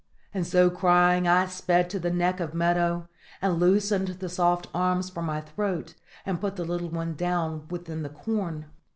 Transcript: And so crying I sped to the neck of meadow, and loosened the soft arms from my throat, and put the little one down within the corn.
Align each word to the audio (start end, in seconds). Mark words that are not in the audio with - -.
And 0.33 0.47
so 0.47 0.71
crying 0.71 1.27
I 1.27 1.45
sped 1.45 1.87
to 1.91 1.99
the 1.99 2.09
neck 2.09 2.39
of 2.39 2.55
meadow, 2.55 3.07
and 3.39 3.59
loosened 3.59 4.07
the 4.07 4.29
soft 4.29 4.67
arms 4.73 5.11
from 5.11 5.25
my 5.25 5.41
throat, 5.41 5.93
and 6.25 6.41
put 6.41 6.55
the 6.55 6.65
little 6.65 6.89
one 6.89 7.13
down 7.13 7.67
within 7.67 8.01
the 8.01 8.09
corn. 8.09 8.65